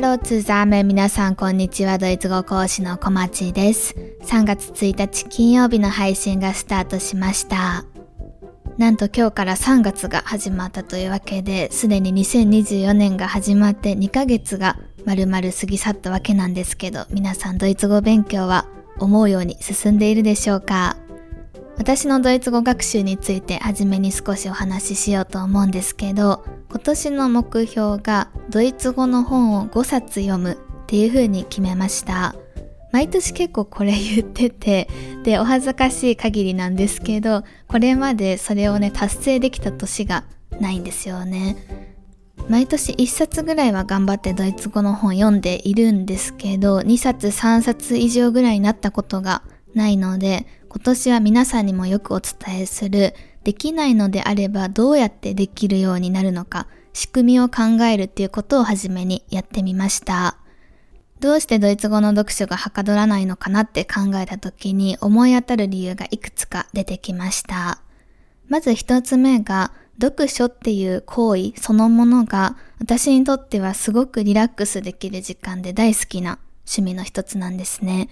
[0.00, 1.98] ハローツーザーメン皆さんこんにちは。
[1.98, 3.94] ドイツ語講師の小町です。
[4.22, 7.84] 3月1日金曜日の配信がスタートしました。
[8.78, 18.66] なんと今日から3月が始まったというわけですでに2024年が始まって2ヶ月が丸々過ぎ去ったわけなんですけど皆さんドイツ語勉強は
[19.00, 20.96] 思うように進んでいるでしょうか？
[21.76, 30.56] 私のドイツ語学習について初めに少しお話ししようと思うんですけど今年の目標がドイツ語の本を5冊読むっ
[30.86, 32.36] ていう風に決めました。
[32.92, 34.88] 毎年結構これ言ってて
[35.24, 40.24] でお恥ずかしい限りなんですけどこれまでそれをね達成できた年が
[40.60, 41.56] ないんですよね。
[42.48, 49.42] 毎年1冊ぐらいは頑張ってドイツ語の本読んでいるんですけど2冊3冊以上ぐらいになったことが
[49.74, 60.36] ないので今年は皆さんにもよくお伝えするできないのであればどうやってできるようになるのか仕組みを考えるっていうことをはじめにやってみました。
[61.20, 67.82] どうしてドイツ語の読書がはかどらないのかなって考えた時に思い当たる理由がいくつか出てきました。
[68.48, 78.08] まず一つ目が読書っていう行為そのものが私にとってはすごくリラックスできる時間で大好きな趣味の一つなんですね。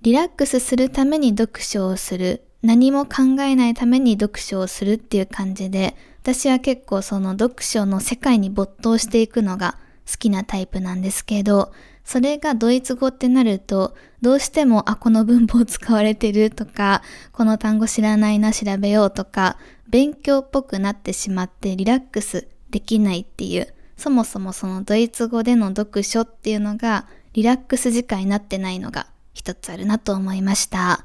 [0.00, 9.78] リラックスするために読書をする、何も考えないために読書をするっていう感じで、私は結構その読書の世界に没頭していくのが
[10.10, 11.72] 好きなタイプなんですけど、
[12.04, 31.04] それがドイツ語ってなると、どうしても、あ、この文法使われてるとか、この単語知らないな、調べようとか、勉強っぽくなってしまってリラックスできないっていう、そもそもそのドイツ語での読書っていうのがリラックス時間になってないのが一つあるなと思いました。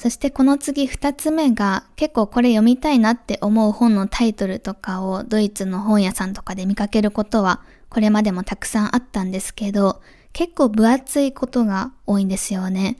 [0.00, 10.00] そしてこの次二つ目が結構これ読みたいなって思う本のタイトルとかをドイツの本屋さんとかで見かけることはこれまでもたくさんあったんですけど
[10.32, 12.96] 結構分厚いことが多いんですよね。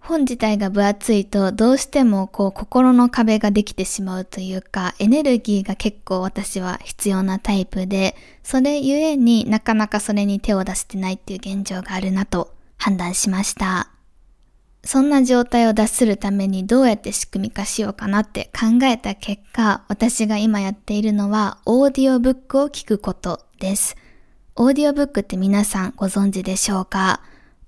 [0.00, 13.97] 本自体が分厚いとどうしてもこう心の壁ができてしまうというかエネルギーが結構私は必要なタイプでそれゆえになかなかそれに手を出してないっていう現状があるなと判断しました。
[14.84, 23.96] そんな状態を脱するためにどうやって仕組み化しようかなって考えた結果、私が今やっているのはオーディオブックを聞くことです。
[24.56, 27.20] オーディオブックって皆さんご存知でしょうか？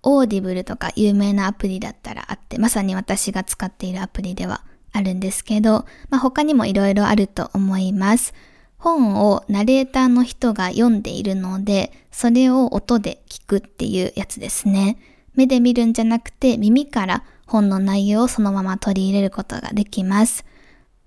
[0.02, 8.32] オーディブルとか有名なアプリだったらあって、まさに私が使っているアプリではあるんですけど、まあ、他にもいろいろあると思います。
[8.78, 14.96] 本をナレーターの人が読んでいるので、それを音で聞くっていうやつですね。
[15.40, 20.44] 目で見るんじゃなくて耳から本の内容をそのまま取り入れることができます。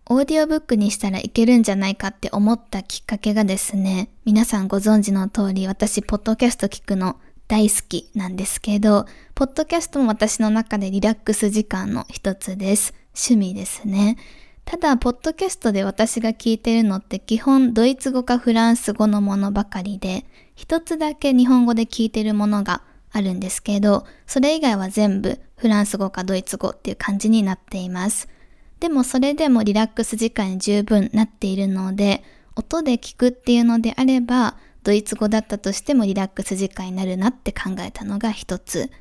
[0.10, 7.18] オーディオブックにしたらいけるんじゃないかって思ったきっかけがですね、皆さんご存知の通り私、ポッドキャスト聞くの
[7.48, 9.06] 大好きなんですけど、
[9.36, 12.94] ポッドキャストも私の中でリラックス時間の一つです。
[13.16, 14.18] 趣味ですね。
[14.66, 22.82] ただ、ポッドキャストで私が聞いてるのって基本ドイツ語かフランス語のものばかりで、一つだけ日本語で聞いてるものが
[23.14, 28.28] あるんですけど、それ以外は全部フランス語かドイツ語っていう感じになっています。
[28.80, 32.24] でもそれでもリラックス時間に十分なっているので、
[32.56, 38.92] 音で聞くっていうのであれば、ドイツ語だったとしてもリラックス時間になるなって考えたのが一つ。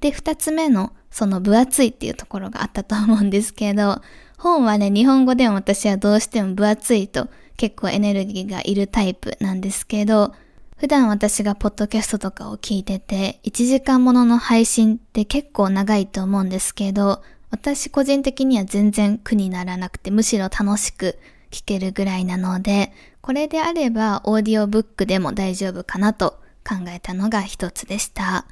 [0.00, 4.02] で、二つ目のその分厚いっていうところがあったと思うんですけど、
[4.36, 10.34] 本はね、日本語でも私はどうしても分厚いと結構エネルギーがいるタイプなんですけど、
[10.80, 21.18] 普段私がポッドキャストとかを聞いてて、1時間ものの配信って結構長いと思うんですけど、私個人的には全然苦にならなくて、むしろ楽しく
[21.50, 28.46] 聞けるぐらいなので、これであればオーディオブックでも大丈夫かなと考えたのが一つでした。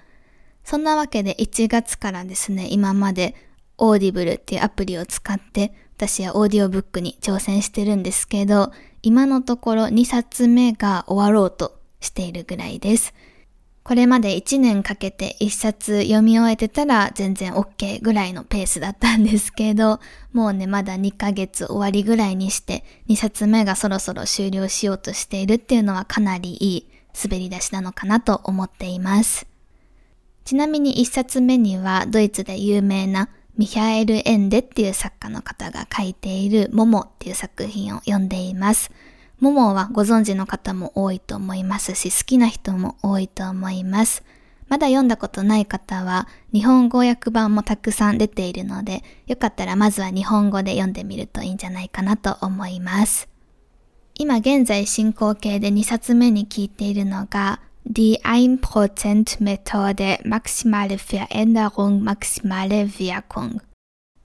[0.65, 3.37] そんなわけで1月からですね、今まで
[3.79, 8.71] オーディブルっていうアプリを使って私はオーディオブックに挑戦してるんですけど、
[9.03, 13.15] 今のところ2冊目が終わろうとしているぐらいです。
[13.89, 19.99] これまで1年かけて1冊読み終えてたら全然 OK ぐらいのペースだったんですけど、
[20.35, 29.47] もうね、まだ2ヶ月終わりぐらいにして2冊目がそろそろ終了しようとしているっていうのはかなりいい滑り出しなのかなと思っています。
[30.45, 38.91] ちなみに1冊目にはドイツで有名なミヒャエル・エンデっていう作家の方が書いているモモっていう作品を読んでいます。
[39.41, 44.25] モモはご存知の方も多いと思いますし、好きな人も多いと思います。
[44.69, 53.29] まだ読んだことない方は、日本語訳版もたくさん出ているので、よかったらまずは日本語で読んでみるといいんじゃないかなと思います。
[54.15, 58.59] 今現在進行形で2冊目に聞いているのが、Die 1%
[59.39, 63.61] Methode Maximale Veränderung, Maximale Wirkung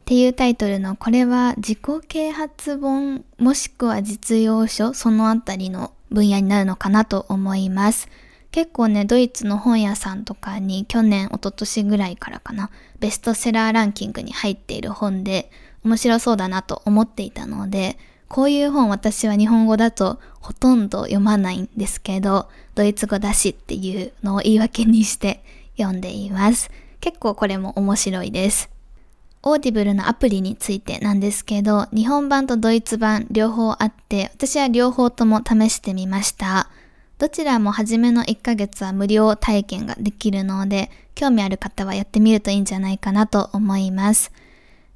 [0.03, 8.09] っていうタイトルのこれは自己啓発本もしくは実用書そのあたりの分野になるのかなと思います。
[8.51, 12.69] 結構ね、ドイツの本屋さんとかに去年、一昨年ぐらいからかな、
[13.00, 15.50] ベストセラーランキングに入っている本で
[15.85, 17.97] 面白そうだなと思っていたので、
[18.27, 25.41] こういう本私は日本語だとほとんど読まないんですけど、ドイツ語だしっていうのを言い訳にして
[25.77, 26.69] 読んでいます。
[26.99, 28.72] 結構これも面白いです。
[29.45, 36.69] オーディブルのアプリについてなんですけど、日本版とドイツ版両方あって、私は両方とも試してみました。
[37.19, 44.31] どちらも初めの1ヶ月は無料体験ができるので、興味ある方はやってみるといいんじゃないかなと思います。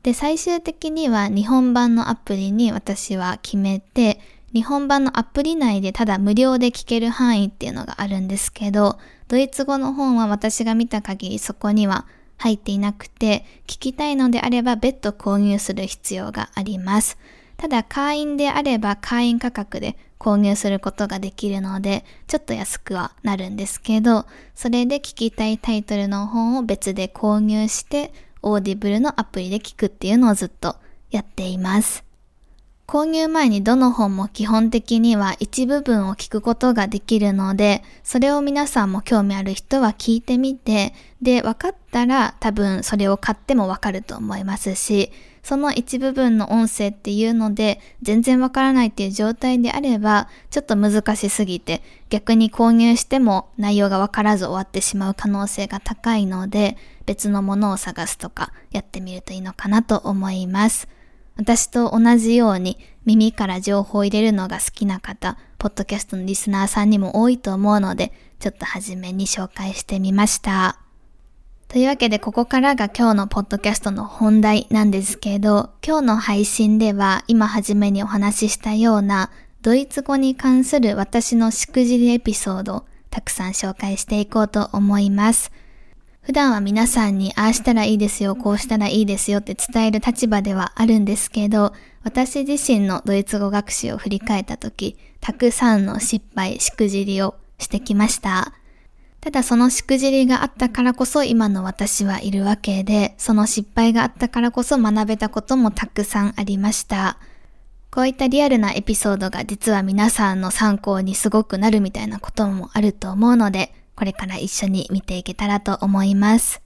[0.04, 4.22] で、最終的には日本版のアプリに私は決めて、
[4.54, 8.98] 日本版のアプリ内でただ無料で聞ける範囲っていうのがあるんですけど、
[9.28, 12.06] ドイツ語の本は私が見た限りそこには
[12.38, 17.18] 入っていなくて、聞きたいのであれば別途購入する必要があります。
[17.58, 24.26] ただ会員であれば会員価格で購入することができるので、ちょっと安くはなるんですけど、
[24.56, 30.76] それで聞きたいタイトルの本を別で購入して、オーディブルのアプリで聞くっていうのをずっと
[31.10, 32.07] やっています。
[32.88, 45.12] 購入前にどの本も基本的には一部分を聞くことができるので、それを皆さんも興味ある人は聞いてみて、で、分かったら多分それを買ってもわかると思いますし、
[45.44, 60.88] その一部分の音声っていうので全然わからないっていう状態であれば、ちょっと難しすぎて逆に購入しても内容がわからず終わってしまう可能性が高いので、別のものを探すとかやってみるといいのかなと思います。
[61.38, 70.80] 私と同じように耳から情報を入れるのが好きな方、ポッドキャストのリスナーさんにも多いと思うので、ちょっと初めに紹介してみました。
[71.68, 79.32] というわけでここからが今日のポッドキャストの本題なんですけど、今日の配信では今初めにお話ししたような
[79.62, 85.52] ドイツ語に関する私のしくじりエピソードをたくさん紹介していこうと思います。
[86.28, 91.72] 普段は皆さんにああしたらいいですよ、こうしたらいいですよって伝える立場ではあるんですけど、
[92.04, 98.52] 私自身のドイツ語学習を振り返った時、たくさんの失敗、しくじりをしてきました。
[99.22, 107.20] ただそのしくじりがあったからこそ今の私はいるわけで、その失敗があったからこそ学べたこともたくさんありました。
[107.90, 116.62] こういったリアルなエピソードが実は皆さんの参考にすごくなるみたいなこともあると思うので、これから一緒に見ていけたらと思います。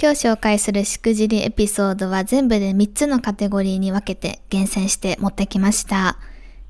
[0.00, 6.18] 今日紹介するしくじりエピソードは全部で3つのカテゴリーに分けて厳選して持ってきました。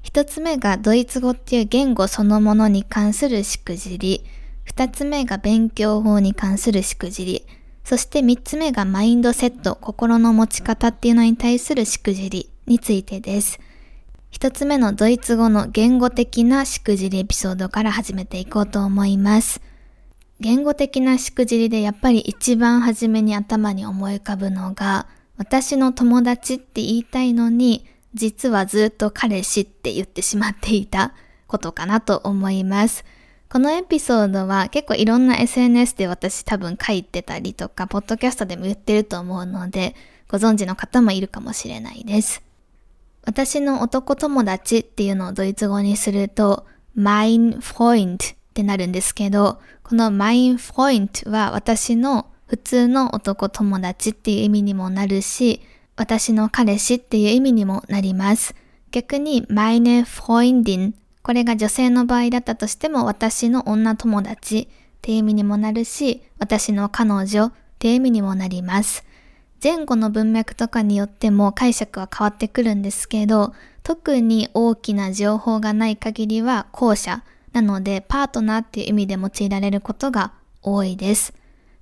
[0.05, 4.25] 1つ目がドイツ語っていう言語そのものに関するしくじり。
[4.67, 7.47] 2つ目が勉強法に関するしくじり。
[7.85, 13.61] そして3つ目がマインドセット、心の持ち方っていうのに対するしくじりについてです。
[14.35, 19.61] 一つ目のドイツ語の言語的なしくじりエピソードから始めていこうと思います。
[20.41, 25.07] 言語的なしくじりでやっぱり一番初めに頭に思い浮かぶのが、
[25.37, 31.15] 私の友達って言いたいのに、実はずっと彼氏って言ってしまっていた
[31.47, 33.05] ことかなと思います。
[33.49, 39.95] このエピソードは結構いろんな SNS で私多分書いてたりとか、ポッドキャストでも言ってると思うので、
[40.29, 42.44] ご存知の方もいるかもしれないです。
[43.27, 46.67] 私の男友達っていうのをドイツ語にすると、
[46.97, 55.61] mein Freund ってなるんですけど、この mein Freund は私の普通の男友達っていう意味にもなるし、
[55.97, 58.55] 私の彼氏っていう意味にもなります。
[58.91, 60.93] 逆に meine Freundin
[61.25, 69.05] これが女性の場合だったとしても私の女友達っていう意味にもなるし、私の彼女っていう意味にもなります。
[69.63, 80.33] 前後の文脈とかによっても解釈は変わってくるんですけど、特に大きな情報がない限りは後者なのでパートナーっていう意味で用いられることが
[80.63, 81.33] 多いです。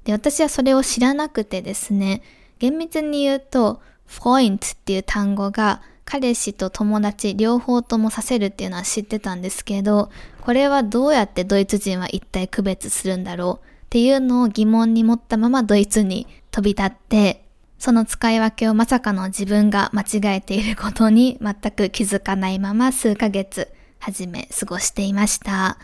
[0.05, 2.23] で、私はそれを知らなくてですね、
[2.59, 10.11] 厳密に言うと、フォイントっていう単語が彼氏と友達両方ともさせるっていうのは知ってたんですけど、
[10.43, 17.42] これはどうやってドイツ人は一体区別するんだろうっていうのを疑問に持ったままドイツに飛び立って、
[17.83, 25.79] その使い分けをまさかの自分が間違えていることに全く気づかないまま数ヶ月始め過ごしていました。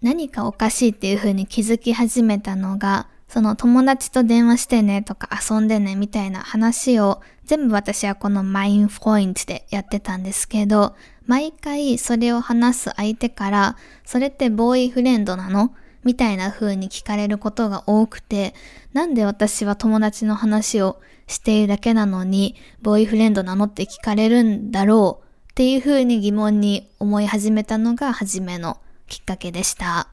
[0.00, 13.76] 何かおかしいっていう風に気づき始めたのがその友達と電話してねとか遊んでねみたいな話を全部私はこのマインフォイントでやってたんですけど、毎回それを話す相手から、
[14.06, 15.74] それってボーイフレンドなの？
[16.02, 18.54] みたいな風に聞かれることが多くて、
[18.94, 30.08] なんで私は友達の話をしているだけなのに、ボーイフレンドなのって聞かれるんだろうっていう風に疑問に思い始めたのが初めのきっかけでした。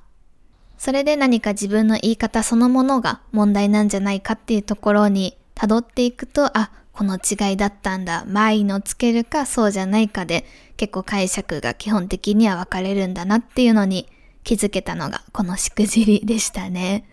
[0.77, 10.46] それで何か自分の言い方そのものが問題なんじゃないかっていうところに辿っていくと、あ、この違いだったんだ、マイのつけるかそうじゃないかで
[10.77, 14.08] 結構解釈が基本的には分かれるんだなっていうのに
[14.43, 17.05] 気づけたのがこのしくじりでしたね。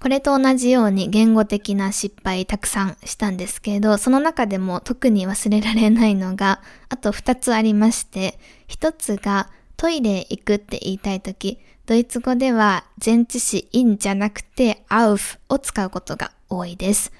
[0.00, 8.38] これと同じように言語的な失敗たくさんしたんですけど、その中でも特に忘れられないのが、あと二つありまして、
[8.68, 17.12] 一つがトイレ行くって言いたいとき、ドイツ語では前置詞 in じゃなくて auf を使うことが多いです。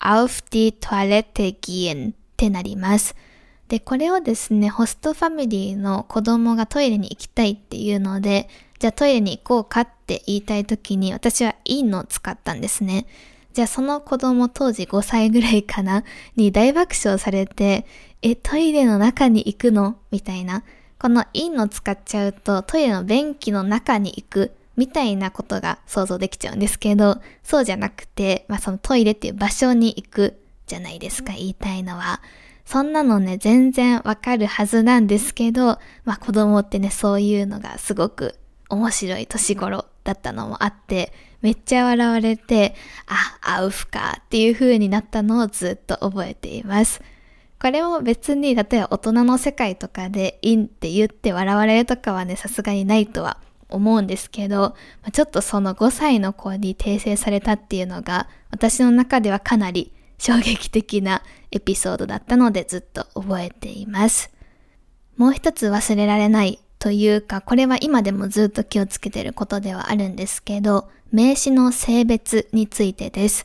[0.00, 3.14] auf die Toilette gehen ってなります。
[3.68, 13.06] で、これをですね、ホストファミリーの子供がトイレに行きたいっていうので、じゃあトイレに行こうかっって言いたい時に私は in を使ったんですね。
[13.52, 16.04] じゃあその子供当時5歳ぐらいかな
[16.36, 17.86] に大爆笑されて、
[18.22, 19.96] え、トイレの中に行くの？
[20.12, 20.62] みたいな。
[21.00, 24.52] この in を使っちゃうとトイレの便器の中に行く？
[24.76, 30.38] みたいなことが想像できちゃうんですけど、そうじゃなくて、まあそのトイレっていう場所に行く？
[30.66, 32.20] じゃないですか、言いたいのは。
[32.64, 38.36] そんなのね、全然わかるはずなんですけど、まあ子供ってね、そういうのがすごく
[38.68, 42.74] 面白い年頃だったのもあって、めっちゃ笑われて、
[43.06, 47.02] あ、アウフかっていう風になったのをずっと覚えています。
[47.60, 54.74] これも別に、例えば大人の世界とかで、インって言って笑われるとかはね、さすがにないとは思うんですけど、
[55.12, 64.30] ちょっとその5歳の子に訂正されたっていうのが、私の中ではかなり衝撃的なエピソードだったのでずっと覚えています。
[65.16, 73.44] もう一つ忘れられないというか、これは今でもずっと気をつけてることではあるんですけど、名詞の性別についてです。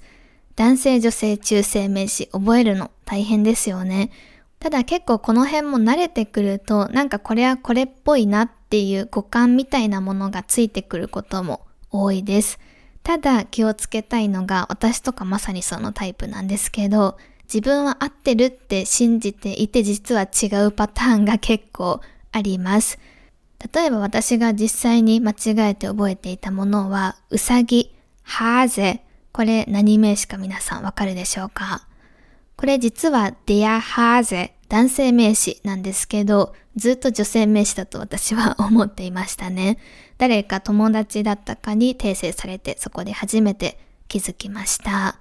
[0.56, 4.12] 男性、女性、中性名詞覚えるの大変ですよね。
[4.60, 12.60] ただ結構この辺も慣れてくると、なんかこれはこれっぽいなっていう五感みたいなものがついてくることも多いです。
[13.02, 17.18] ただ気をつけたいのが私とかまさにそのタイプなんですけど、
[17.52, 23.00] 自分は合ってるって信じていて実は違うパターンが結構あります。
[23.74, 29.03] 例えば私が実際に間違えて覚えていたものは、うさぎ、ハーゼ。
[29.32, 31.88] これ何名詞か皆さんわかるでしょうか？
[32.58, 39.77] これ実はデアハーゼ、男性名詞なんですけど、ずっと女性名詞だと私は思っていましたね。
[40.18, 45.18] 誰か友達だったかに訂正されて、そこで初めて気づきました。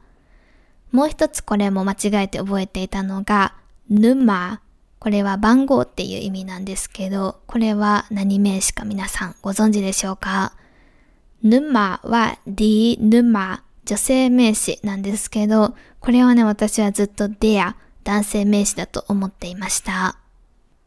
[0.92, 3.54] もう一つこれも間違えて覚えていたのが、
[3.88, 4.60] ヌマ
[5.00, 10.52] これは番号っていう意味なんですけど、これは何名詞か皆さんご存知でしょうか？
[11.42, 20.18] 沼は D 沼、女性名詞なんですけど、これはね、私はずっと there、男性名詞だと思っていました。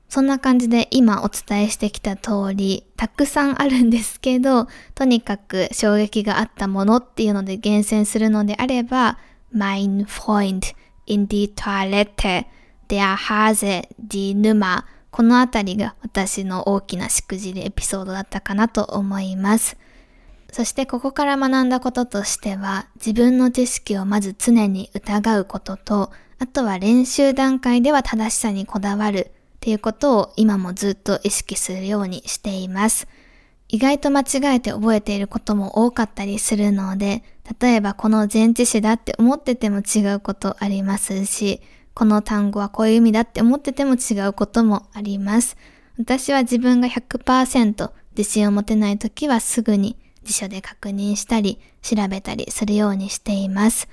[0.10, 9.18] そんな感じで今お伝えしてきた通り、たくさんあるんですけど、とにかく衝撃があったものっていうので厳選するのであれば、
[9.52, 10.76] mein Freund
[11.08, 12.46] in die Toilette
[12.94, 19.78] der Hase, die Nummer このあたりが私の大きなしくじりエピソードだったかなと思います。
[20.52, 33.08] そしてここから学んだこととしては、自分の知識をまず常に疑うことと、あとは練習段階では正しさにこだわるっていうことを今もずっと意識するようにしています。
[33.70, 37.24] 意外と間違えて覚えていることも多かったりするので、
[37.60, 41.62] 例えばこの前置詞だって思ってても違うことありますし、
[41.94, 45.58] この単語はこういう意味だって思ってても違うこともあります。
[45.98, 53.88] 私は自分が100%自信を持てない時はすぐに辞書で確認したり調べたりするようにしています。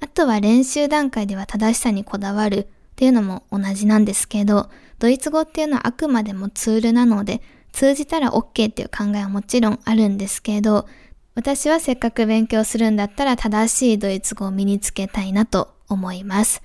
[0.00, 10.86] あとは練習段階では正しさにこだわるっていうのも同じなんですけど、ドイツ語っていうのはあくまでもツールなので、通じたら OK っていう考えはもちろんあるんですけど、
[11.34, 16.62] 私はせっかく勉強するんだったら正しいドイツ語を身につけたいなと思います。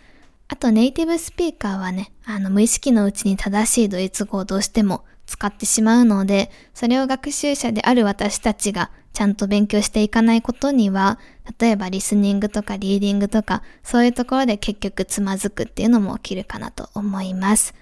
[0.52, 11.20] あとネイティブスピーカーはね、あの無意識のうちに正しいドイツ語をどうしても使ってしまうので、それを学習者である私たちがちゃんと勉強していかないことには、
[11.60, 17.76] 例えばリスニングとかリーディングとか、そういうところで結局つまずくっていうのも起きるかなと思います。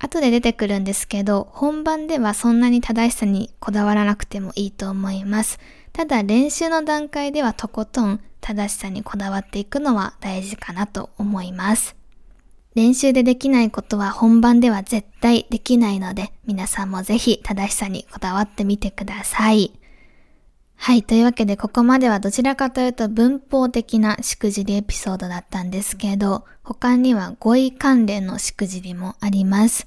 [0.00, 5.60] 後で出てくるんですけど、本番ではそんなに正しさにこだわらなくてもいいと思います。
[5.92, 11.96] ただ練習の段階ではとことん正しさにこだわっていくのは大事かなと思います。
[12.74, 19.72] 練習でできないことは本番では絶対できないので、皆さんもぜひ正しさにこだわってみてください。
[20.74, 21.04] はい。
[21.04, 29.86] というわけで、ここまではどちらかというと文法的なしくじりエピソードだったんですけど、他には語彙関連のしくじりもあります。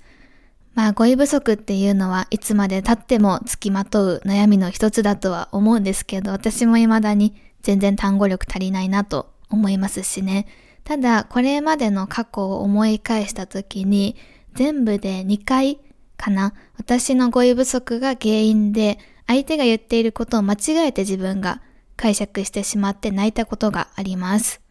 [0.73, 7.33] まあ、語彙不足っていうのはいつまで経っても付きまとう悩みの一つだとは思うんですけど、私も未だに
[7.65, 10.45] 全然単語力足りないなと思いますしね。
[10.83, 14.15] ただ、これまでの過去を思い返した時に、
[14.53, 15.79] 全部で2回
[16.15, 21.63] かな、私の語彙不足が原因で、相手が言っていることを間違えて自分が
[21.97, 24.61] 解釈してしまって泣いたことがあります。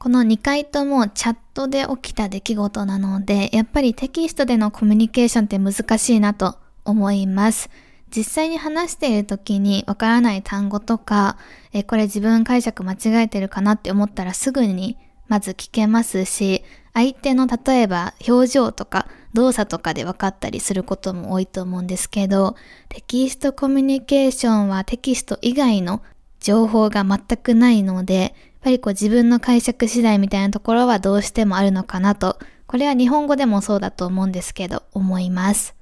[0.00, 7.70] この2回ともチャットで起きた出来事なので、やっぱりテキストでのコミュニケーションって難しいなと思います。
[8.14, 11.36] 実際に話している時にわからない単語とか、
[11.72, 22.54] えこれ自分解釈間違えてるかなって思ったらすぐにまず聞けますし、相手の例えば表情とか動作とかで分かったりすることも多いと思うんですけど、
[22.88, 26.00] テキストコミュニケーションはテキスト以外の
[26.38, 35.74] 情報が全くないので、やっぱりこう自分の解釈次第みたいなところはどうしてもあるのかなと、これは日本語でもそうだと思うんですけど、思います。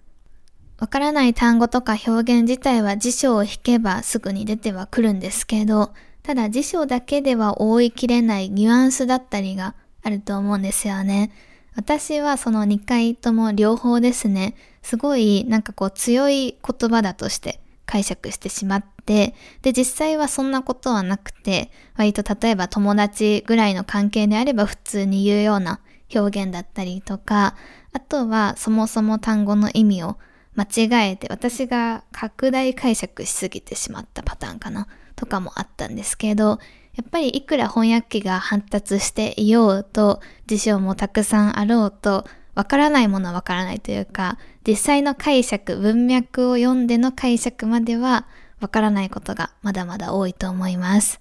[0.83, 2.11] わからない単語とか表
[2.41, 5.93] 現自体は辞書を引けばすぐに出てはくるんですけど、
[6.25, 11.31] ただ辞書だけでは覆いきれないニュアンスだったりがあると思うんですよね。
[11.77, 25.79] 私はその2回とも両方ですね、すごいなんかこう強い言葉だとして解釈してしまって、で実際はそんなことはなくて、割と例えば友達ぐらいの関係であれば普通に言うような
[26.13, 27.55] 表現だったりとか、
[27.93, 30.17] あとはそもそも単語の意味を
[30.55, 36.59] 間違えて私が拡大解釈しすぎてしまったパターンかなとかもあったんですけど、
[36.95, 44.37] やっぱりいくら翻訳機が発達していようと、辞書もたくさんあろうと、わからないものはわからないというか、
[44.67, 48.27] 実際の解釈、文脈を読んでの解釈までは
[48.61, 51.21] わからないことがまだまだ多いと思います。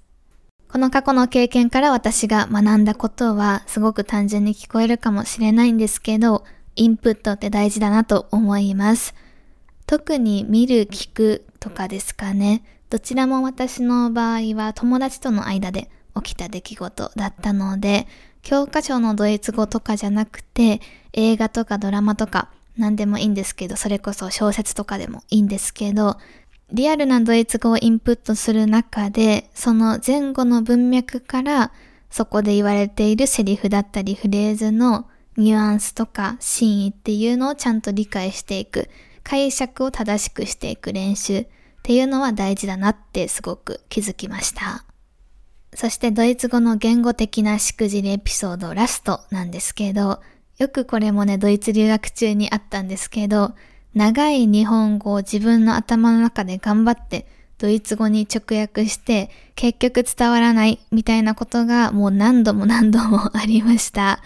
[0.68, 6.44] この過去の経験から私が学んだことはすごく単純に聞こえるかもしれないんですけど、
[6.82, 9.14] インプットって大事だなと思います。
[9.86, 12.64] 特に見る、聞くとかですかね。
[12.90, 18.08] どちらも私の場合は友達との間で起きた出来事だったので、
[18.42, 20.82] 教科書のドイツ語とかじゃなくて、
[21.14, 26.18] 映画とかドラマとか何でもいいんですけど、それこそ小説とかでもいいんですけど、
[26.72, 31.72] リアルなドイツ語をインプットする中で、その前後の文脈から
[32.10, 35.06] そこで言われているセリフだったりフレーズの
[35.42, 38.90] ニュアンスとか真意っていうのをちゃんと理解していく、
[39.24, 41.48] 解釈を正しくしていく練習っ
[41.84, 44.86] ていうのは大事だなってすごく気づきました。
[45.74, 50.22] そしてドイツ語の言語的なしくじりエピソードラストなんですけど、
[50.58, 53.54] よくこれもね、ドイツ留学中にあったんですけど、
[53.96, 57.28] 長い日本語を自分の頭の中で頑張って
[57.58, 64.22] ドイツ語に直訳して結局伝わらないみたいなことがもう何度も何度もありました。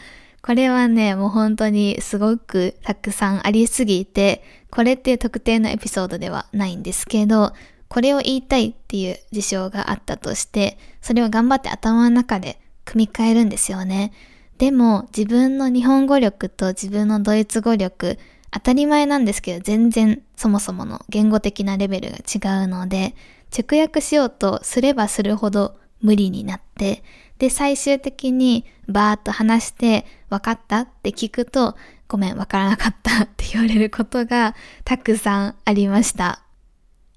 [0.46, 7.54] これはね、もう本当にすごくたくさんありすぎて、これっていう特定のエピソードではないんですけど、
[7.88, 14.14] これを言いたいっていう事象があったとして、それを頑張って頭の中で組み替えるんですよね。
[14.60, 18.20] でも自分の日本語力と自分のドイツ語力、
[18.52, 23.16] 当たり前なんですけど全然そもそもの言語的なレベルが違うので、
[23.52, 27.02] 直訳しようとすればするほど無理になって、
[27.40, 31.76] で、最終的にバーッと話して、分かったって聞くと、
[32.08, 36.42] ごめん、分からなかったって言われることがたくさんありました。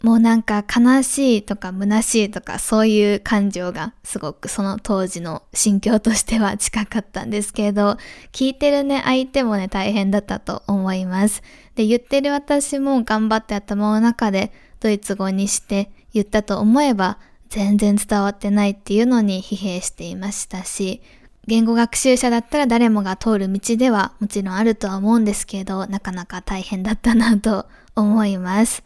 [0.02, 7.96] もうなんか悲しいとか虚しいとかそういう感情がすごくその当時の心境としては近かったんですけど、
[8.32, 11.42] 聞いてるね、相手もね、大変だったと思います。
[11.74, 21.02] で、言ってる私も頑張って頭の中でドイツ語にして言ったと思えば、全然伝わってないっていうのに疲弊していましたし、
[21.46, 28.82] 言語学習者だったら誰もが通る道ではもちろんあるとは思うんですけど、なかなか大変だったなと思います。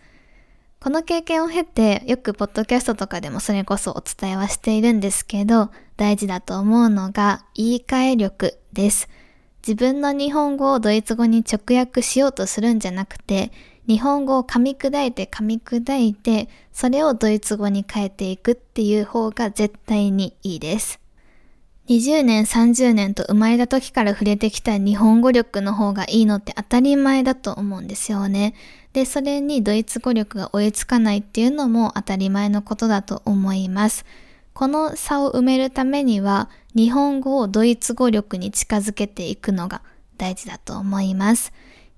[0.80, 9.08] この経験を経て、よくポッドキャストとかでもそれこそお伝えはしているんですけど、大事だと思うのが言い換え力です。
[9.66, 13.52] 自分の日本語をドイツ語に直訳しようとするんじゃなくて、
[13.88, 21.00] 日本語を噛み砕いて噛み砕いて、それをドイツ語に変えていくっていう方が絶対にいいです。
[21.88, 28.54] 20年、30年と生まれた時から触れてきた日本語力の方がいいのって当たり前だと思うんですよね。
[28.92, 34.04] で、それにドイツ語力が追いつかないっていうのも当たり前のことだと思います。
[34.54, 39.82] この差を埋めるためには日本語をドイツ語力に近づけていくのが
[40.18, 41.52] 大事だと思います。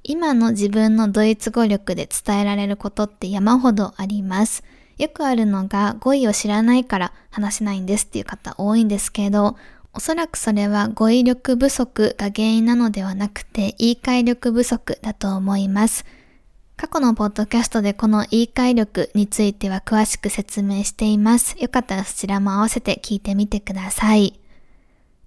[0.07, 4.63] 今の自分のドイツ語力で伝えられることって山ほどあります。
[4.99, 9.57] よくあるのが語彙を知らないから話せないんですっていう方多いんですけど、
[9.95, 16.05] おそらくそれは語彙力不足が原因なのではなくて言い換え力不足だと思います。
[16.77, 21.57] 過去のポッドキャストでこの言い換え力については詳しく説明しています。
[21.59, 24.39] よかったらそちらも合わせて聞いてみてください。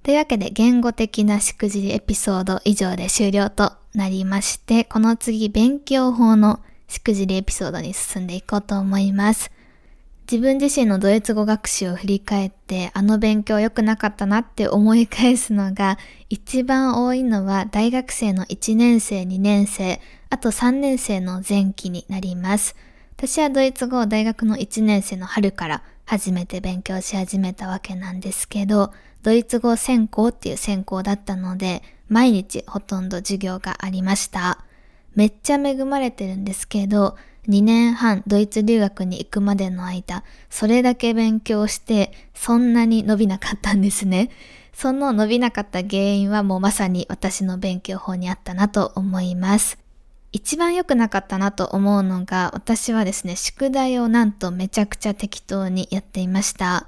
[0.03, 9.51] というわけで言語的なしくじりエピソード以上で終了となりまして、この次勉強法のしくじりエピソードに進んでいこうと思います。
[10.31, 15.97] 自分自身のドイツ語学習を振り返ってあの勉強良くなかったなって思い返すのが
[16.29, 22.75] 一番多いのは大学生の1年生、2年生、あと3年生の前期になります。
[23.15, 28.93] 私はドイツ語を大学の1年生の春から初めて勉強し始めたわけなんですけど、
[29.27, 34.63] ドイツ語専攻っていう専攻だったので、毎日ほとんど授業がありました。
[35.15, 37.17] めっちゃ恵まれてるんですけど、
[37.49, 44.29] 2年半ドイツ留学に行くまでの間、それだけ勉強して、そんなに伸びなかったんですね。
[44.71, 49.77] その伸びなかった原因はもうまさに私の勉強法にあったなと思います。
[50.31, 56.87] 一番良くなかったなと思うのが、私はですね、宿題をなんとめちゃくちゃ適当にやっていました。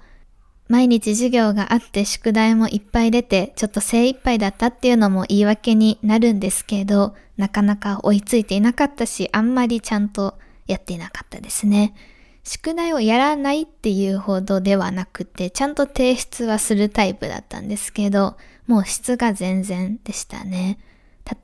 [0.70, 11.96] 毎日授業があって宿題もいっぱい出て、ちょっと精一杯だったっていうのも言い訳になるんですけど、なかなか追いついていなかったし、あんまりちゃんとやっていなかったですね。
[12.44, 20.78] 宿題をやらないっていうほどではなくて、ちゃんと提出はするタイプだったんですけど、もう質が全然でしたね。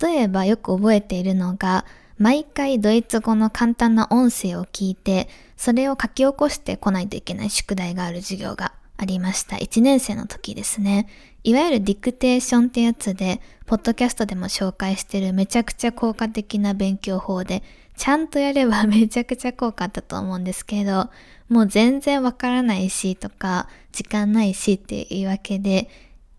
[0.02, 1.86] 例えばよく覚えているのが、
[2.20, 9.58] 毎回ドイツ語の簡単な音声を聞いて、それを書き起こしてこないといけない宿題がある授業がありました。
[9.58, 11.08] 1年生の時ですね。
[11.44, 17.64] いわゆるディクテーションってやつで、ポッドキャストでも紹介してるめちゃくちゃ効果的な勉強法で、
[17.98, 21.10] ちゃんとやれば めちゃくちゃ効果あったと思うんですけど、
[21.50, 25.90] もう全然わからないしとか、時間ないしっていうわけで、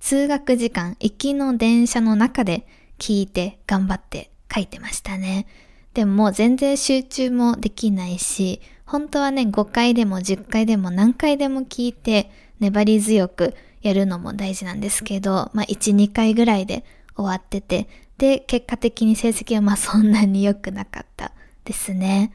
[0.00, 2.66] 通学時間、行きの電車の中で
[2.98, 5.46] 聞いて頑張って書いてましたね。
[5.94, 16.84] でももう全然集中もできないし、本当はね、5回でも10回でも何回でも聞いて、粘り強くやるのも大事なんですけど、まあ1、2回ぐらいで
[17.16, 17.88] 終わってて、
[18.18, 21.32] で、結果的に成績はまあそんなに良くなかった
[21.64, 22.32] ですね。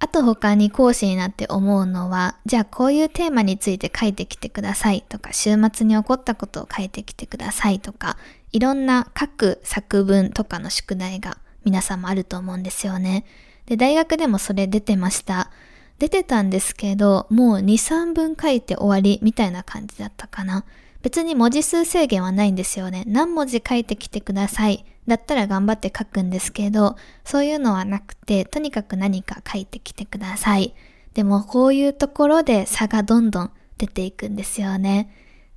[0.00, 8.18] あと他に講師になって思うのは、じゃあこういうテーマについて書いてきてくださいとか、週末に起こったことを書いてきてくださいとか、
[8.52, 13.24] いろんな各作文とかの宿題が皆さんもあると思うんですよね。
[13.66, 15.50] で、大学でもそれ出てました。
[15.98, 20.64] 出てたんですけど、もう2、3分書いて終わりみたいな感じだったかな。
[21.02, 23.04] 別に文字数制限はないんですよね。
[23.06, 24.84] 何文字書いてきてください。
[25.06, 30.74] だったら頑張って書くんですけど、そういうのはなくて、とにかく何か書いてきてください。
[31.12, 35.10] でもこういうところで差がどんどん出ていくんですよね。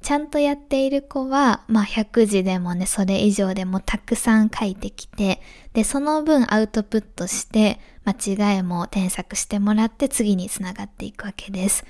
[0.08, 5.41] ちゃんとやっている子は、まあ100字でもね、それ以上でもたくさん書いてきて、
[5.74, 11.84] で、その分アウトプットして、間違いも添削してもらって次につながっていくわけです。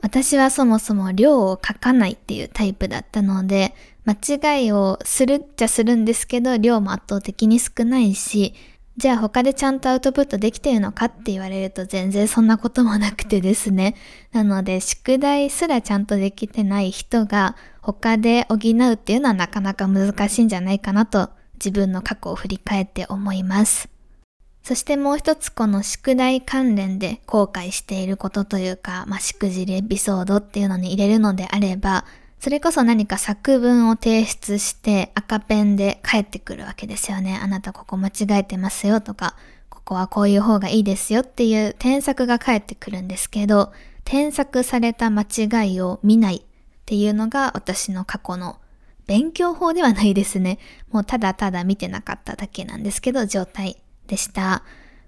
[0.00, 3.74] 私はそもそも量を書かないっていうタイプだったので、
[4.04, 8.54] 間違いをするっちゃするんですけど、量も圧倒的に少ないし、
[8.98, 13.94] じゃあ他でちゃんとアウトプットできてるのかって言われると全然そんなこともなくてですね。
[14.32, 23.88] なので宿題すらちゃんとできてない人が他で補うっていうのはなかなか難しいんじゃないかなと自分の過去を振り返って思います。
[24.62, 32.04] そしてもう一つこの宿題関連で後悔していることというか、まあ、しくじりエピソードっていうのに入れるのであれば、
[32.42, 37.38] それこそ何か作文を提出して赤ペンで返ってくるわけですよね。
[37.40, 39.36] あなたここ間違えてますよとか、
[39.68, 46.42] ここはこういう方がいいですよっていう添削が返ってくるんですけど、添削された間違いを見ないっ
[46.84, 48.58] ていうのが私の過去の
[49.06, 50.58] 勉強法ではないですね。
[50.90, 54.64] もうただただ見てなかっただけなんですけど、状態でした。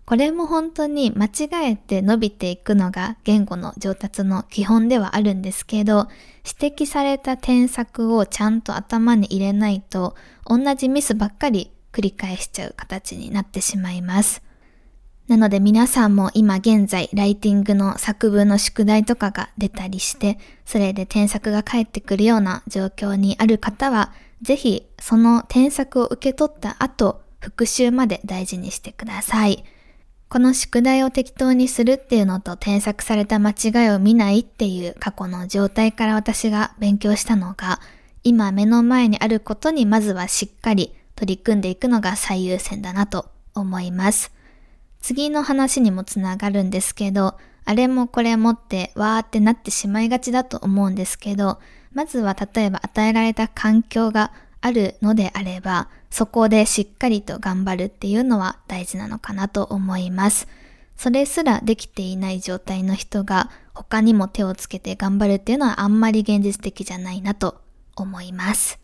[0.07, 6.09] これも本当に間違えて伸びていくのが言語の上達の基本ではあるんですけど、
[6.45, 10.15] 指摘された添削をちゃんと頭に入れないと、
[10.47, 14.43] 同じミスばっかり繰り返しちゃう形になってしまいます。
[15.27, 24.13] なので皆さんも今現在ライティングの作文の宿題とかが出たりして、それで添削が返ってくるような状況にある方は、
[24.43, 29.65] ぜひその添削を受け取った後、復習まで大事にしてください。
[30.29, 37.81] この宿題を適当にするっていうのと添削された間違いを見ないっていう過去の状態から私が勉強したのが、
[38.25, 44.33] 今目の前にあることにまずはしっかり取り組んでいくのが最優先だなと思います。
[45.01, 51.61] 次の話にもつながるんですけど、あれもこれもってわーってなってしまいがちだと思うんですけど、
[51.93, 54.33] まずは例えば与えられた環境が
[54.65, 60.49] あるのであれば、そこでしっかりと頑張るっていうのは大事なのかなと思います。
[60.97, 67.61] それすらできていない状態の人が他にも手をつけて頑張るっていうのはあんまり現実的じゃないなと
[67.95, 68.79] 思います。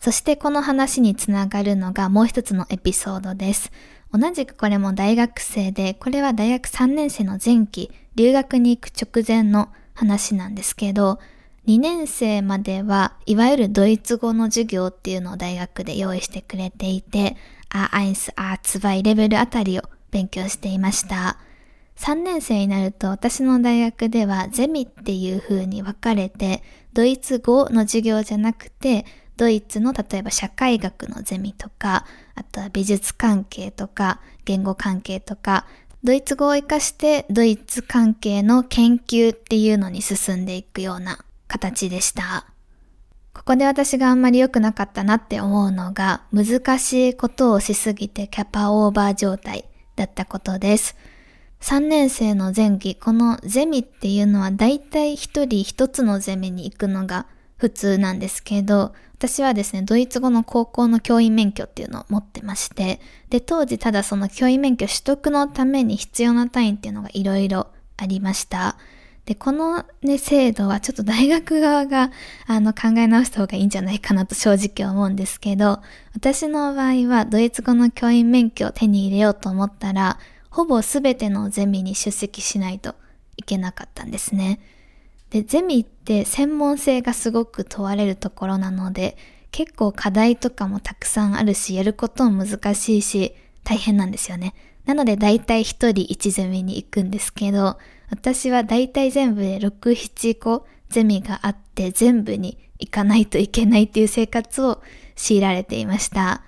[0.00, 3.72] そしてこの話につながるのがもう一つのエピソードです。
[4.10, 11.18] 同じくこれも大学生で、これは大学3年生の前期、留学に行く直前の話なんですけど、
[11.66, 17.36] 2年生まではいわゆるドイツ語の授業っていうのを大学で用意してくれていて、
[17.70, 21.38] アーアイス、アーツバイレベルあたりを勉強していました。
[21.96, 29.06] 3年生になると私の大学ではゼミっていう風に分かれて、ドイツ語の授業じゃなくて、
[29.38, 35.64] ドイツの例えば社会学のゼミとか、あとは美術関係とか、言語関係とか、
[36.04, 42.46] ドイツ語を活かしてドイツ関係の研究っていうのに進んでいくような形でした。
[43.34, 49.64] ここで私があんまり良くなかったなって思うのが、難しいことをしすぎてキャパオーバー状態
[49.96, 50.96] だったことです。
[51.60, 57.26] 3年生の前期、このゼミっていうのは大体一人一つのゼミに行くのが
[57.56, 68.76] 普通なんですけど、私はですね、ドイツ語の高校の教員免許っていうのを持ってまして、で、当時ただその教員免許取得のために必要な単位っていうのがいろいろありました。
[69.26, 72.10] で、このね、制度はちょっと大学側が、
[72.46, 75.80] あの、考え直した方がいいんじゃないかなと正直思うんですけど、
[76.14, 80.18] 私の場合はドイツ語の教員免許を手に入れようと思ったら、
[80.50, 82.94] ほぼすべてのゼミに出席しないと
[83.36, 84.60] いけなかったんですね。
[85.30, 89.16] で、ゼミって専門性がすごく問われるところなので、
[89.50, 93.34] 結構課題とかもたくさんあるし、やることも難しいし、
[93.64, 94.54] 大変なんですよね。
[94.84, 97.78] なので大体一人一ゼミに行くんですけど、
[98.10, 104.82] 私は大体全部で6、7個ゼミがあって全部に行かないといけないっていう生活を
[105.16, 106.42] 強いられていました。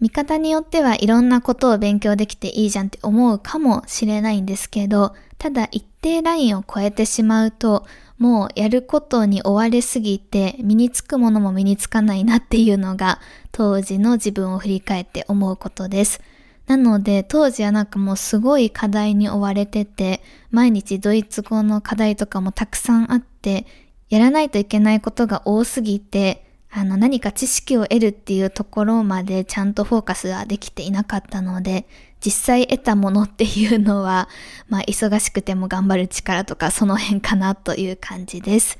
[0.00, 7.86] 見方によってはいろんなことを勉強できていいじゃんって思うかもしれないんですけど、ただ一定ラインを超えてしまうと、
[8.18, 13.18] もうやることに追われすぎて身につくものも身につかないなっていうのが
[13.50, 16.20] 当時の自分を振り返って思うことです。
[16.70, 23.66] なので当時はなんかもうすごい課題に追われてて、毎日ドイツ語の課題とかもたくさんあって、
[24.08, 31.88] やらないといけないことが多すぎて、あの何か知識を得るっていうところまでちゃんとフォーカスはできていなかったので、
[32.24, 34.28] 実際得たものっていうのは、
[34.68, 38.78] まあ忙しくても頑張る力とかその辺かなという感じです。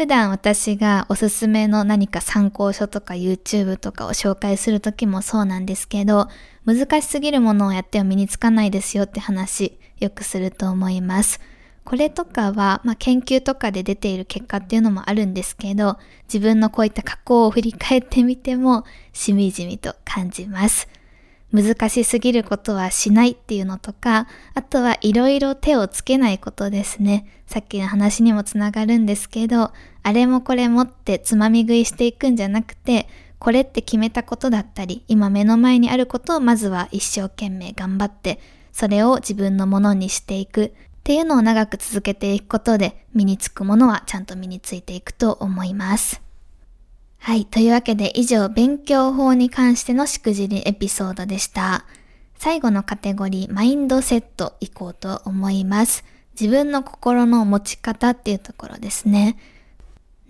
[0.00, 6.28] 普段私がおすすめの何か参考書とか YouTube とかを紹介するときもそうなんですけど、
[6.64, 11.38] 難しすぎるものをやっては身につかないですよって話よくすると思います。
[11.84, 15.98] これとかは、まあ、研究とかで出ている結果っていうのもあるんですけど、
[16.32, 20.88] 自分のこういった過去を振り返ってみても、しみじみと感じます。
[21.52, 27.26] 難しすぎることはしないっていうのとか、あとはいろいろ手をつけないことですね。
[27.46, 33.08] さっきの話にもつながるんですけど、あれもこれもってつまみ食いしていくんじゃなくて、
[33.38, 38.38] これって決めたことだったり、今目の前にあることをまずは一生懸命頑張って、
[38.72, 40.70] それを自分のものにしていくっ
[41.02, 46.20] ていうのを長く続けていくことで、身につくものはちゃんと身についていくと思います。
[47.18, 47.44] はい。
[47.44, 51.84] というわけで以上、勉強法に関してのしくじりエピソードでした。
[52.36, 56.04] 最後のカテゴリー、マインドセットいこうと思います。
[56.38, 59.36] 自分の心の持ち方っていうところですね。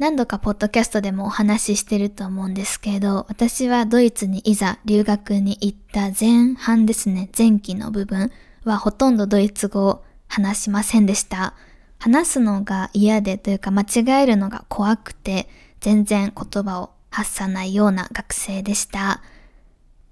[0.00, 8.32] 何度かポッドキャストでもお話ししてると思うんですけど、私はドイツにいざ留学に行った前半ですね、前期の部分
[8.64, 11.52] はほとんどドイツ語を話しませんでした。
[11.98, 19.20] 話すのが嫌でというか間違えるのが怖くて、全然言葉を発さないような学生でした。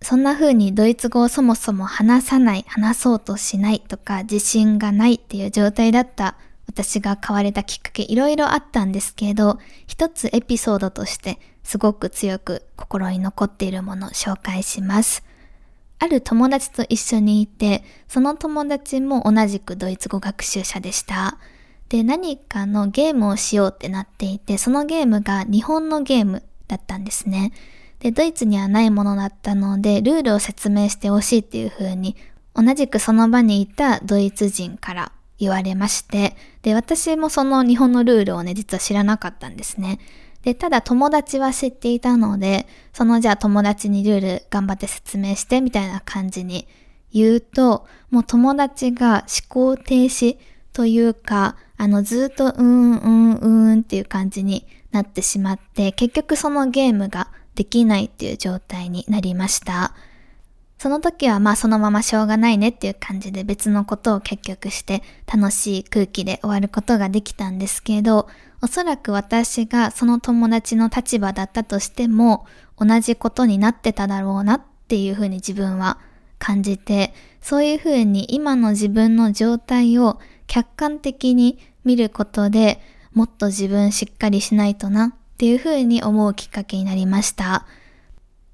[0.02, 6.36] そんな風にドイツ語をそもそも話さない、話そうとしないとか自信がないっていう状態だった
[6.68, 15.24] 私が変われたきっかけいろいろあったんですけど、一つエピソードとしてすごく強く心に残っているものを紹介します。
[15.98, 21.38] ある友達と一緒にいて、その友達も同じくドイツ語学習者でした。
[21.88, 27.52] で、何かのゲームをしようってなっていて、そのゲームが日本のゲームだったんですね。
[27.98, 32.14] で、ドイツにはないものだったので、ルールを説明してほしいっていう風に
[32.54, 39.98] 同じくその場にいたドイツ人から言われまして、で、私もその日本のルールをね、実は知らなかったんですね。
[40.42, 46.66] で、ただ友達は知っていたので、そのじゃあ友達にルール頑張って説明してみたいな感じに
[47.12, 50.38] 言うと、もう友達が思考停止
[50.72, 59.94] というか、あのずっとうーんうーんうーんっていう感じになってしまって、結局そのゲームができないっていう状態になりました。
[60.78, 68.28] その時はまあそのまましょうがないねっていう感じで別のことを結局して楽しい空気で終わることができたんですけど、
[68.62, 72.46] おそらく私がその友達の立場だったとしても
[72.78, 75.98] 同じことになってただろうなっていうふうに自分は
[76.38, 82.80] 感じて、そういうふうに今の自分の状態を客観的に見ることで
[83.12, 87.66] もっと自分しっかりしないとなっていうふうに思うきっかけになりました。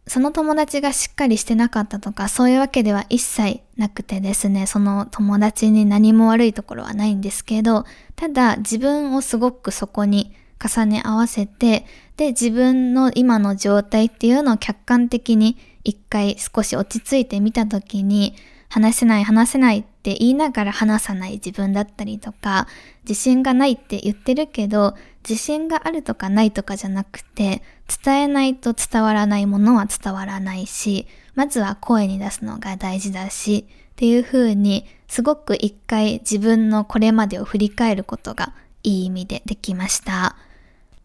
[0.07, 11.87] その友達がしっかりしてなかったとか、そういうわけでは一切なくてですね、その友達に何も悪いところはないんですけど、ただ自分をすごくそこに重ね合わせて、
[12.17, 18.35] で、自分の今の状態っていうのを客観的に一回少し落ち着いてみたときに、
[18.75, 22.67] 話せない話せないって言いながら話さない自分だったりとか、
[23.09, 27.63] 自信がないって言ってるけど、自信があるとかないとかじゃなくて、
[28.05, 31.07] 伝えないと伝わらないものは伝わらないし、
[31.37, 40.35] まずは声に出すのが大事だし、っていう風に、すごく一回自分のこれまでを振り返ることがいい意味でできました。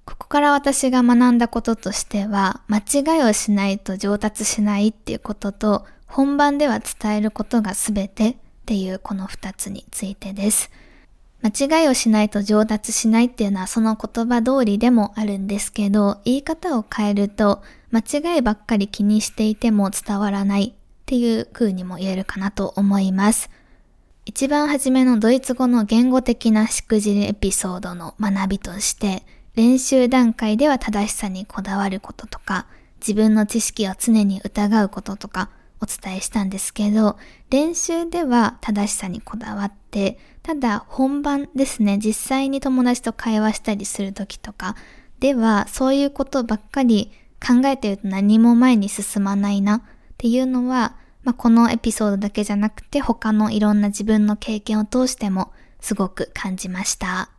[0.06, 10.72] ここから私が学んだこととしては、間違いをしないと上達しないっていうことと、本番では伝えることが全てっていうこの二つについてです。
[11.41, 18.00] 間違いをしないと上達しないっていうのはその言葉通りでもあるんですけど、言い方を変えると、間
[18.36, 20.74] 違いばっかり気にしていても伝わらないっ
[21.06, 23.52] ていう風にも言えるかなと思います。
[24.26, 29.24] 一番初めのドイツ語の言語的なしくじりエピソードの学びとして、
[29.56, 32.65] 練習段階では正しさにこだわることとか、
[33.00, 35.50] 自分の知識を常に疑うこととか
[35.82, 37.18] お伝えしたんですけど、
[37.50, 44.76] 練習では正しさにこだわって、ただ本番ですね、実際に友達と会話したりする時とか
[45.20, 49.82] では、そういうことばっかり考えてると何も前に進まないなっ
[50.18, 57.32] ていうのは、まあ、このエピソードだけじゃなくて他のいろんな自分の経験を通してもすごく感じました。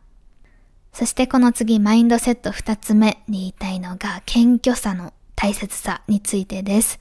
[0.93, 6.99] そしてこの次、マインドセット二つ目に言いたいのが、謙虚さの大切さについてです。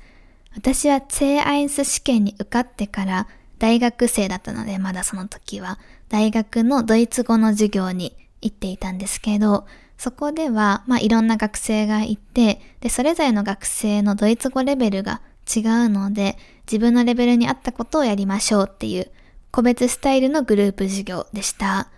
[0.55, 15.21] 私はツェアインス試験に受かってから大学生だったので、まだその時は大学のドイツ語の授業に行っていたんですけど、そこでは、まあ、いろんな学生がいて、で、それぞれの学生のドイツ語レベルが
[15.55, 19.11] 違うので、自分のレベルに合ったことをやりましょうっていう
[19.51, 21.89] 個別スタイルのグループ授業でした。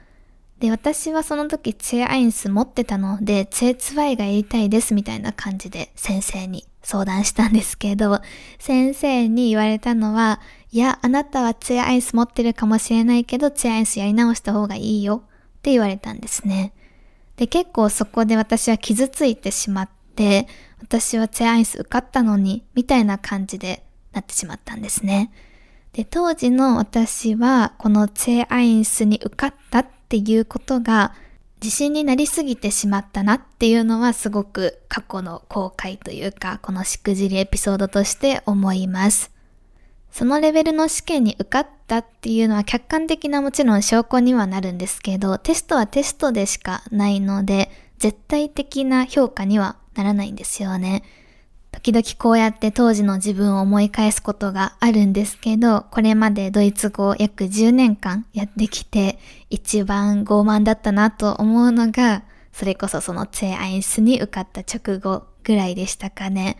[0.58, 8.20] で、私はその時ツェアインス持ってたので、ツェーツワイがやりたいですみたいな感じで先生に相談したんですけど、
[8.58, 10.40] 先生に言われたのは、
[10.70, 16.72] いや、あなたはツヤアイス持ってるかもしれないけど、ツヤアイスやり直した方がいいよって言われたんですね。
[17.36, 20.48] で、結構そこで私は傷ついてしまって、
[20.80, 25.32] 私はツヤアイス受かったのに、みたいな感じでなってしまったんですね。
[25.92, 31.14] で、当時の私は、このツェアインスに受かったっていうことが、
[31.62, 39.30] 自信になりすぎてしまったなっていうのはすごく過去の後悔というか、このしくじりエピソードとして思います。
[40.10, 51.04] そのレベルの試験に受かったっていうのは客観的なもちろん証拠にはなるんですけど、テストはテストでしかないので、絶対的な評価にはならないんですよね。
[51.72, 59.18] 時々こうやって当時の自分を思い返すことがあるんですけど、これまでドイツ語を約10年間やってきて、
[59.50, 66.56] 一番傲慢だったなと思うのが、それこそそのツェアインスに受かった直後ぐらいでしたかね。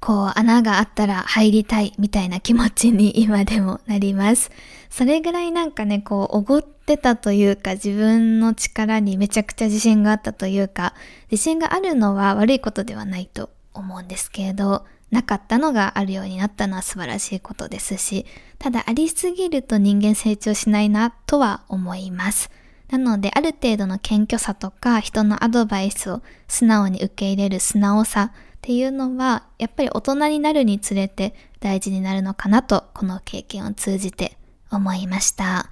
[0.00, 4.50] こう穴があったら入りたいみたいな気持ちに今でもなります。
[4.90, 10.94] それぐらいなんかね、こう、おごってたというか、自分の力にめちゃくちゃ自信があったというか、
[11.30, 18.26] 自信があるのは悪いことではないと思うんですけれど、なかったのがあるようになったのは素晴らしいことですし、
[18.58, 22.50] ただありすぎると人間成長しないなとは思います。
[22.90, 34.36] なので、ある程度の謙虚さとか、人のアドバイスを素直に受け入れる素直さっていうのは、やっぱり大人になるにつれて大事になるのかなと、この経験を通じて
[34.70, 35.70] 思いました。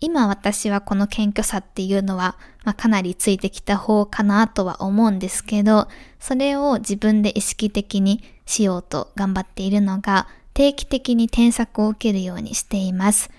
[0.00, 5.88] 今私はこの謙虚さっていうのは、まあ、かなりついてきた方かなとは思うんですけど、
[6.20, 13.30] それを自分で意識的にしようと頑張っているのが、定期的に添削を受けるようにしています。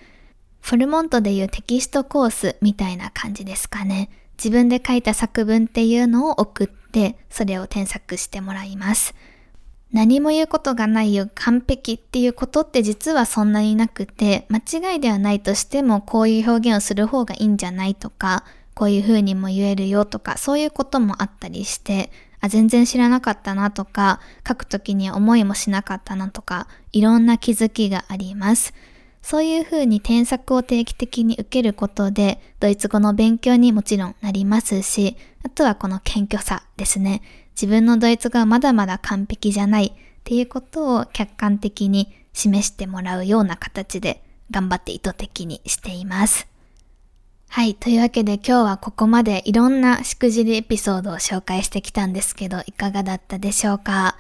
[0.62, 4.10] フォルモントでいうテキストコースみたいな感じですかね。
[4.38, 9.16] 自分で書いた作文っていうのを送って、それを添削してもらいます。
[9.98, 14.60] 何も言うことがないよ、完璧っていうことって実はそんなになくて、間
[14.94, 18.44] 違いではないとしてもこういう表現をする方がいいんじゃないとか、
[18.76, 28.76] こういう風にも言えるよとか、そういうこともあったりして、あ、全然知らなかったなとか、書くときに思いもしなかったなとか、いろんな気づきがあります。
[29.22, 37.22] そういうふうに添削を定期的に受けることで、ドイツ語の勉強にもちろんなりますし、あとはこの謙虚さですね。
[37.56, 39.92] 自分のドイツ語はまだまだ完璧じゃないっ
[40.24, 46.48] ていうことを客観的に示してもらうような形で頑張って意図的にしています。
[47.50, 47.76] はい。
[47.76, 54.18] というわけで今日はここまでいろんなしくじりエピソードを紹介してきたんですけど、いかがだったでしょうか？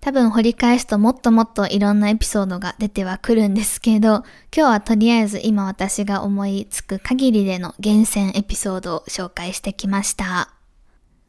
[0.00, 10.54] 多分掘り返すともっともっといろんなエピソードが出てはくるんですけど、今日はとりあえず今私が思いつく限りでの厳選エピソードを紹介してきました。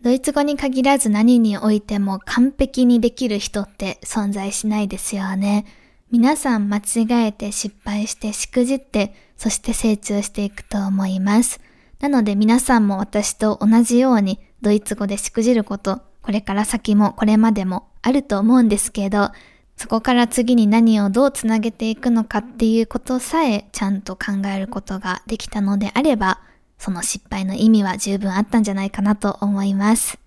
[0.01, 5.65] ドイツ語に限らず何においても完璧にできる人って存在しないですよね。
[6.09, 11.59] 皆さん間違えて失敗してしくじって、そして成長していくと思います。
[11.99, 19.31] なので皆さんも私と同じようにドイツ語でしくじること、これから先もこれまでもあると思うんですけど、
[19.77, 26.39] そこから次に何をどうつなげていくのかっていうことさえちゃんと考えることができたのであれば、
[26.77, 30.19] その失敗の意味は十分あったんじゃないかなと思います。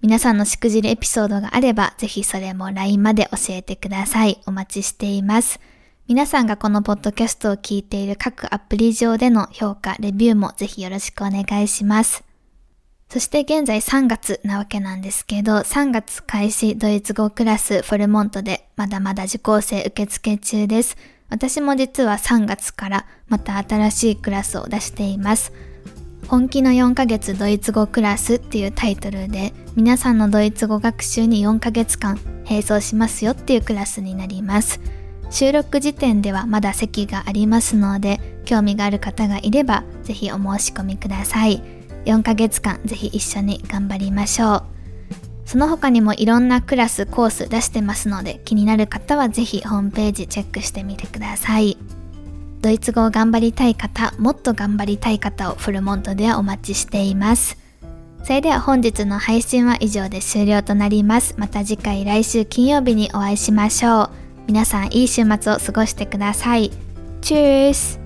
[0.00, 4.40] 皆さんのしくじるエピソードがあれば、ぜひそれも LINE まで教えてください。
[4.46, 5.60] お待ちしています。
[6.08, 12.24] 皆さんがこのポッドキャストを聞いている各アプリ上での評価、レビューもぜひよろしくお願いします。
[13.12, 20.96] そして現在3月なわけなんですけど、3月開始ドイツ語クラスフォルモントでまだまだ受講生受付中です。
[21.28, 25.52] 私も実は3月からまた新しいクラスを出しています。
[26.26, 34.80] 本気の4ヶ月ドイツ語クラスっていうタイトルで皆さんのドイツ語学習に4ヶ月間並走しますよっていうクラスになります。
[35.28, 41.81] 収録時点ではまだ席がありますので興味がある方がいればぜひお申し込みください。
[42.04, 44.62] 4ヶ月間ぜひ一緒に頑張りましょう。
[45.44, 51.76] その他にもいろんなクラス、コース出してますので気になる方はぜひホームページチェックしてみてください。
[52.62, 57.58] ドイツ語を頑張りたい方、もっと頑張りたい方をフルモントではお待ちしています。
[58.22, 61.34] それでは本日の配信は以上で終了となります。
[61.36, 64.10] また次回来週金曜日にお会いしましょう。
[64.46, 66.70] 皆さんいい週末を過ごしてください。
[67.20, 68.01] チュース